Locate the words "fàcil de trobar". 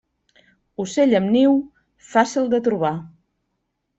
2.13-2.93